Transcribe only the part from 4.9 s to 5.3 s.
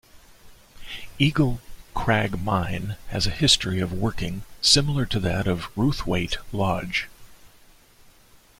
to